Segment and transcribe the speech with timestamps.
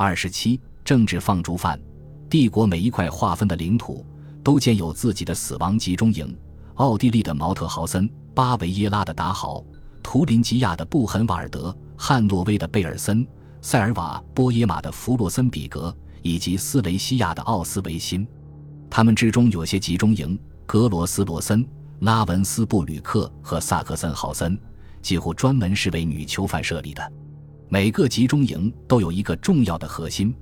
[0.00, 1.76] 二十七，政治放逐犯。
[2.30, 4.06] 帝国每一块划分的领土
[4.44, 6.38] 都建有自己的死亡集中营。
[6.74, 9.60] 奥地利的毛特豪森、巴维耶拉的达豪、
[10.00, 13.26] 图林吉亚的布痕瓦尔德、汉诺威的贝尔森、
[13.60, 18.24] 塞尔瓦波耶马的弗洛森比格以及斯雷西亚的奥斯维辛，
[18.88, 21.66] 他们之中有些集中营，格罗斯罗森、
[22.02, 24.56] 拉文斯布吕克和萨克森豪森，
[25.02, 27.12] 几乎专门是为女囚犯设立的。
[27.70, 30.34] 每个集中营都有一个重要的核心，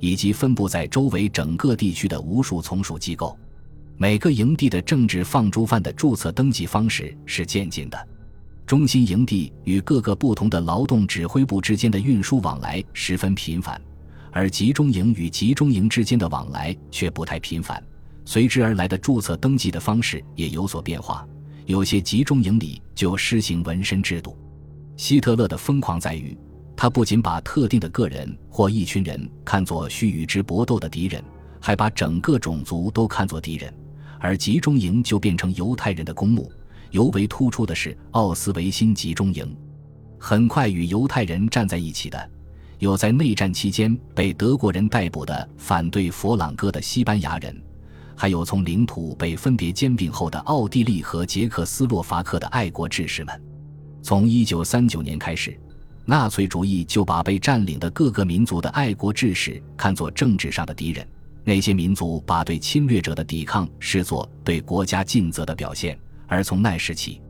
[0.00, 3.38] 以及分布在周围整个地区的无数从属机构。
[3.96, 8.08] 每个营地的政治放逐犯的注册登记方式是渐进的。
[8.66, 13.80] 中心营地与各个不同的劳动指挥部之间的运输往来十分频繁，
[14.30, 17.82] 而集中营与集中营之间的往来却不太频繁。
[18.26, 21.26] 随之而来的注册登记的方式也有所变化。
[21.64, 24.36] 有些集中营里就施行纹身制度。
[24.98, 26.36] 希特勒的疯狂在于。
[26.76, 31.22] 他不仅把特定的个人或一群人看作需与之搏斗的敌人，
[31.60, 33.72] 还把整个种族都看作敌人，
[34.18, 36.50] 而集中营就变成犹太人的公墓。
[36.90, 39.56] 尤为突出的是奥斯维辛集中营。
[40.18, 42.30] 很快与犹太人站在一起的，
[42.78, 47.56] 有在内战期间被德国人逮捕的反对佛朗哥的西班牙人，
[48.16, 53.42] 还有从领土被分别兼并后的奥地利和捷克斯洛伐克的爱国志士们。
[54.02, 55.58] 从1939年开始。
[56.06, 61.06] 纳粹主义就把被占领的各个民族的爱国志士看作政治上的敌人，
[61.44, 65.98] 那些民族把对侵略者的抵抗视作对国家尽责的表现。
[66.26, 67.22] 而从那时起，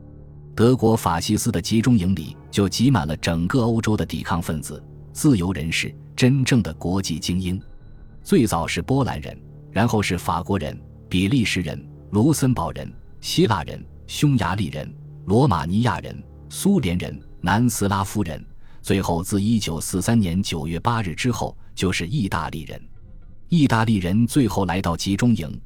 [0.53, 7.61] 德国法西斯的集中营里就挤满了整个欧洲的抵抗分子、自由人士、真正的国际精英。
[8.23, 9.37] 最早是波兰人，
[9.71, 11.81] 然后是法国人、比利时人、
[12.11, 14.93] 卢森堡人、希腊人、匈牙利人、
[15.25, 18.43] 罗马尼亚人、苏联人、南斯拉夫人。
[18.85, 22.79] 最后，自一九四三年九月八日之后，就是意大利人。
[23.49, 25.59] 意大利人最后来到集中营，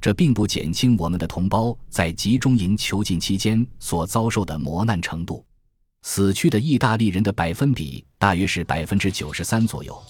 [0.00, 5.44] 这并不减轻我们的同胞在集中营囚禁期间所遭受的磨难程度。
[6.02, 10.00] 死去的意大利人的百分比大约是百分之九十三左右，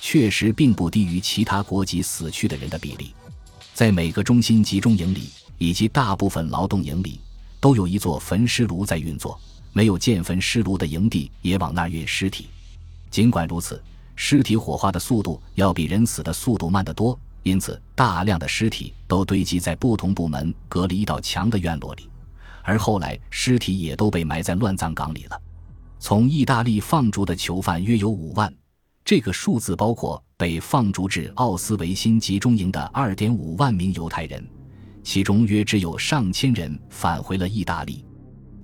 [0.00, 3.12] 确实并不低于其他国籍死去的人的比例。
[3.72, 7.18] 在每个中心集中营里，以及大部分劳动营里，
[7.58, 9.36] 都有一座焚尸炉在运作。
[9.74, 12.46] 没有建焚尸炉的营地也往那儿运尸体，
[13.10, 13.82] 尽管如此，
[14.14, 22.08] 尸体火化的速度要比人死的速度慢得多，因此大量的尸体都堆积在不同部门隔了一道墙的院落里，
[22.62, 25.42] 而后来尸体也都被埋在乱葬岗里了。
[25.98, 28.54] 从意大利放逐的囚犯约有五万，
[29.04, 34.46] 这个数字包括被放逐至奥斯维辛集中营的二点五万名犹太人，
[35.02, 38.04] 其中约只有上千人返回了意大利。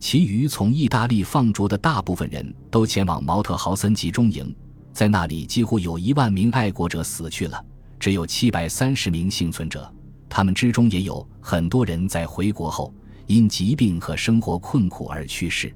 [0.00, 4.52] 其余从意大利放逐的大部分人都前往毛特豪森集中营，
[4.94, 7.62] 在那里几乎有一万名爱国者死去了，
[7.98, 9.88] 只有七百三十名幸存者。
[10.26, 12.94] 他们之中也有很多人在回国后
[13.26, 15.74] 因疾病和生活困苦而去世。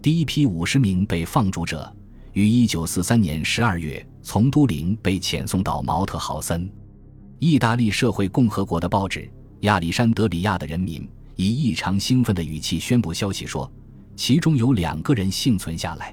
[0.00, 1.94] 第一批五十名被放逐者
[2.32, 6.70] 于一九四三年十二月从都灵被遣送到毛特豪森。
[7.38, 9.20] 意大利社会共和国的报纸
[9.60, 11.02] 《亚历山德里亚的人民》。
[11.40, 13.72] 以异常兴奋的语气宣布消息说，
[14.16, 16.12] 其中有两个人幸存下来。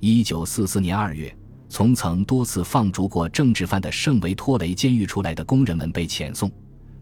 [0.00, 1.36] 一九四四年二月，
[1.68, 6.50] 从曾多次放逐过政治犯的圣维托雷监狱出来的工人们被遣送，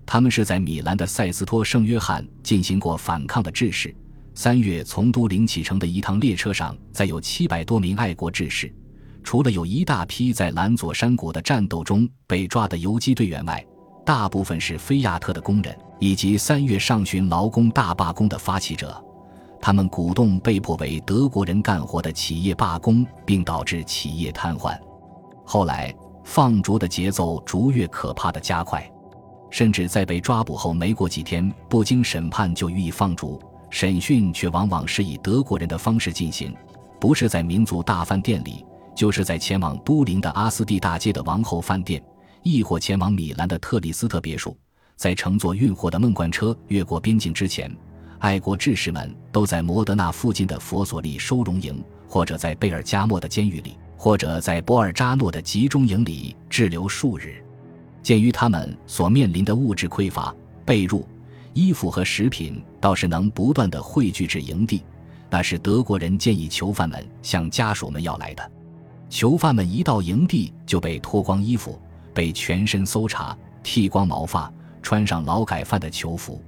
[0.04, 3.94] 他们是在米兰的塞斯托圣约翰进行过反抗的志士。
[4.34, 8.74] 三月从都灵启程的一趟列车上，载有七百多名爱国志士，
[9.22, 13.64] 除了有一大批在兰佐山谷的战斗中被抓的游击队员外。
[14.04, 18.92] 大部分是菲亚特的工人，以及三月上旬劳工大罢工的发起者，
[19.60, 24.76] 他们鼓动被迫为德国人干活的企业罢工，并导致企业瘫痪。
[25.44, 28.84] 后来，放逐的节奏逐月可怕的加快，
[29.48, 33.41] 甚至在被抓捕后没过几天，不经审判就予以放逐。
[33.70, 36.52] 审讯却往往是以德国人的方式进行，
[37.00, 42.02] 不是在民族大饭店里，就是在前往都灵的阿斯蒂大街的王后饭店。
[42.42, 44.56] 亦或前往米兰的特里斯特别墅，
[45.03, 47.69] 在乘坐运货的闷罐车越过边境之前，
[48.21, 57.45] 爱国志士们都在摩德纳附近的佛索利收容营，或者在贝尔加莫的监狱里，或者在波尔扎诺的集中营里滞留数日。
[58.01, 60.33] 鉴于他们所面临的物质匮乏，
[60.65, 61.03] 被褥、
[61.53, 64.84] 衣服和食品倒是能不断的汇聚至营地，
[65.28, 68.53] 那是德国人建议囚犯们向家属们要来的。
[69.10, 71.77] 囚犯们一到营地就被脱光衣服。
[72.15, 76.42] 被全身搜查，剃光毛发，穿上劳改犯的囚服。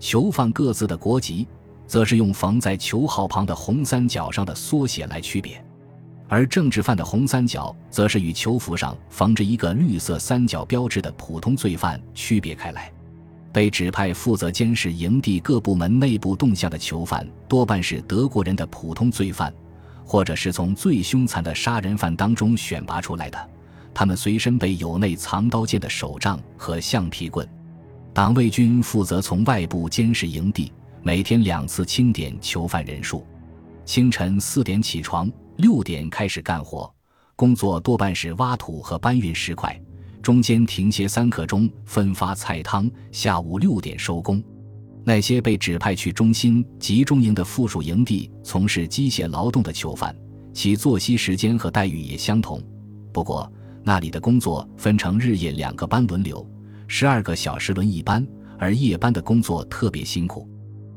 [0.00, 1.46] 囚犯各自的国籍，
[1.86, 5.64] 则是用缝在囚号旁的红三角上的缩写来区别。
[6.28, 12.92] 而政治犯的红三角则是与囚服上缝着一个绿色三角标志的普通罪犯区别开来。
[13.50, 19.52] 被指派负责监视营地各部门内部动向的囚犯，多半是德国人的普通罪犯，
[20.04, 23.50] 或者是从最凶残的杀人犯当中选拔出来的。
[23.94, 27.48] 他们随身备有内藏刀剑的手杖和橡皮棍。
[28.18, 30.72] 党卫军负责从外部监视营地，
[31.04, 33.24] 每天两次清点囚犯人数。
[33.84, 36.92] 清晨四点起床，六点开始干活，
[37.36, 39.80] 工作多半是挖土和搬运石块。
[40.20, 42.90] 中间停歇三刻钟，分发菜汤。
[43.12, 44.42] 下午六点收工。
[45.04, 50.12] 那些被指派去中心集中营的附属营地从事机械劳动的囚犯，
[50.52, 52.60] 其作息时间和待遇也相同。
[53.12, 53.48] 不过，
[53.84, 56.44] 那里的工作分成日夜两个班轮流，
[56.88, 58.26] 十二个小时轮一班，
[58.58, 60.48] 而夜班的工作特别辛苦。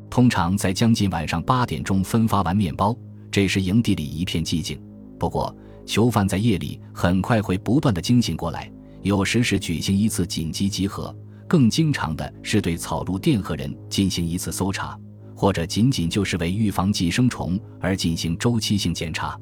[0.10, 2.98] 通常在将近晚上八点钟分发完面包，
[3.30, 4.82] 这时营地里一片寂静。
[5.20, 5.56] 不过，
[5.86, 8.72] 囚犯在夜里很快会不断的惊醒过来。
[9.04, 11.16] 有时是举行一次紧急集合，
[11.48, 14.98] 更经常的是对草路电荷人进行一次搜查，
[15.36, 19.38] 或者仅仅就是为预防寄生虫而进行周期性检查。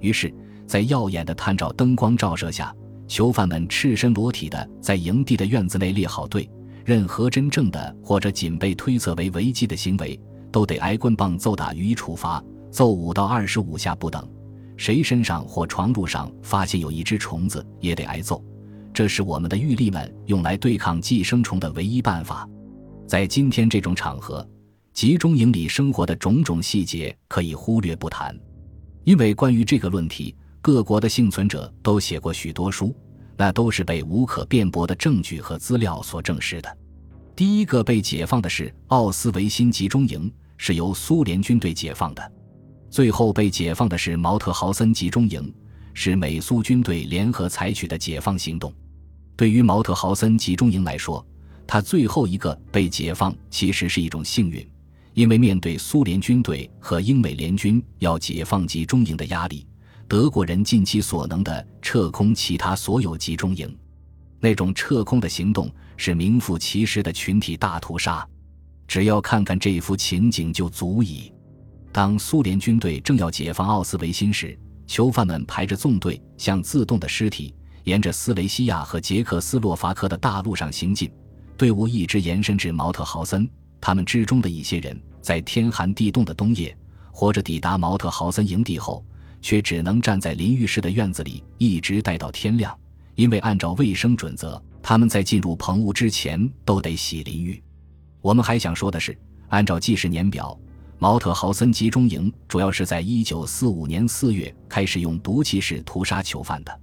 [0.00, 0.32] 于是，
[0.66, 2.74] 在耀眼的探照灯光照射下，
[3.06, 6.48] 囚犯们赤身裸体的在营地的院子内列好队，
[6.84, 10.18] 任何真正的或者仅被推测为违纪的行为，
[10.50, 14.26] 都得挨棍棒揍打予以处罚，揍五到二十五下不等。
[14.76, 18.42] 谁身上或床褥上发现有一只虫子，也得挨揍。
[18.92, 22.48] 这是我们的狱吏们用来对抗寄生虫的唯一办法。
[23.06, 24.48] 在今天这种场合，
[24.92, 28.36] 集中营里生活的种种细节可以忽略不谈，
[29.04, 32.96] 因为关于这个论题，各国的幸存者都写过许多书，
[33.36, 36.78] 那都是被无可辩驳的证据和资料所证实的。
[37.36, 42.22] 第一个被解放的是奥斯维辛集中营，是由苏联军队解放的；
[42.88, 45.54] 最后被解放的是毛特豪森集中营，
[45.92, 48.72] 是美苏军队联合采取的解放行动。
[49.36, 51.22] 对于毛特豪森集中营来说，
[51.66, 54.66] 他最后一个被解放其实是一种幸运，
[55.12, 59.66] 因为面对苏联军队和英美联军要解放集中营的压力，
[60.08, 63.76] 德国人尽其所能地撤空其他所有集中营。
[64.40, 68.26] 那种撤空的行动是名副其实的群体大屠杀。
[68.86, 71.32] 只要看看这幅情景就足以。
[71.90, 77.54] 当苏联军队正要解放奥斯维辛时，囚犯们排着纵队，像自动的尸体。
[77.84, 81.10] 沿着斯雷西亚和捷克斯洛伐克的大路上行进，
[81.56, 83.46] 队伍一直延伸至毛特豪森。
[83.78, 86.74] 他们之中的一些人，在天寒地冻的冬夜，
[87.12, 89.04] 活着抵达毛特豪森营地后，
[89.44, 92.74] 却只能站在淋浴室的院子里，一直待到天亮。
[93.14, 97.62] 因为按照卫生准则，他们在进入棚屋之前都得洗淋浴。
[98.22, 99.14] 我们还想说的是，
[99.48, 100.58] 按照记事年表，
[100.98, 106.80] 毛特豪森集中营主要是在1945年4月开始用毒气室屠杀囚犯的。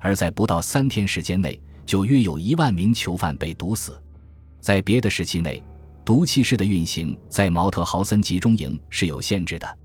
[0.00, 3.96] 而在不到三天时间内，就约有一万名囚犯被毒死。
[4.60, 5.62] 在别的时期内，
[6.04, 9.78] 毒气室的运行在毛特豪森集中营是有限制的。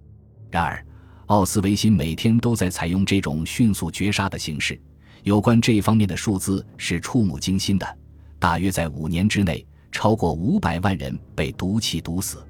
[0.49, 0.83] 然而，
[1.27, 4.79] 奥斯维辛每天都在采用这种迅速绝杀的形式。
[5.23, 7.97] 有关这方面的数字是触目惊心的：
[8.37, 12.45] 大约在五年之内，超过五百万人被毒气毒死。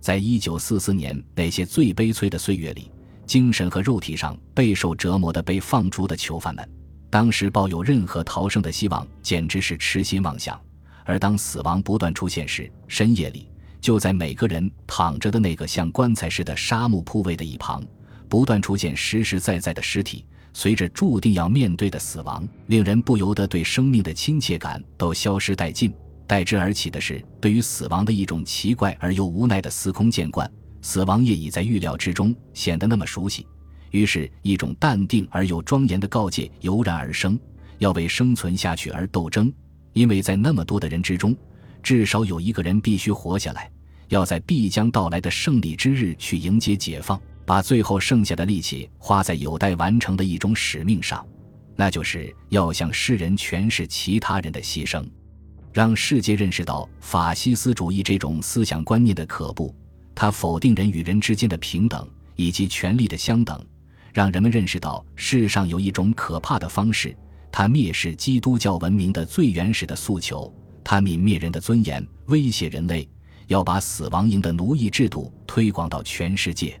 [0.00, 2.88] 在一九四四年那些最悲催的岁月里，
[3.26, 6.68] 精神和肉体上备受折磨的被放逐的囚犯们。
[7.10, 10.60] 当时抱有任何逃生的希望，简直是痴心妄想。
[11.04, 13.48] 而当死亡不断出现时，深夜里
[13.80, 17.82] 就在每个人躺着的那个像棺材似的沙木铺位的一旁，
[18.34, 20.24] 不断出现实实在在的尸体。
[20.52, 25.94] 随着注定要面对的死亡，令人不由得对生命的亲切感都消失殆尽。
[26.26, 30.50] 代之而起的是对于死亡的一种奇怪而又无奈的司空见惯。
[30.82, 33.46] 死亡也已在预料之中，显得那么熟悉。
[33.92, 37.38] 于是，一种淡定而又庄严的告诫油然而生：
[37.78, 39.52] 要为生存下去而斗争，
[39.92, 41.36] 因为在那么多的人之中，
[41.84, 43.70] 至少有一个人必须活下来，
[44.08, 51.26] 要在必将到来的胜利之日去迎接解放，把最后剩下的力气花在有待完成的一种使命上，
[51.76, 55.04] 那就是要向世人诠释其他人的牺牲，
[55.72, 59.74] 让世界认识到法西斯主义这种思想观念的可怖，
[60.14, 63.64] 它否定人与人之间的平等以及权利的相等。
[64.12, 67.16] 让人们认识到世上有一种可怕的方式，
[67.50, 73.08] 它蔑视基督教文明的最原始的诉求，它泯灭人的尊严，威胁人类，
[73.48, 76.80] 要把死亡营的奴役制度推广到全世界。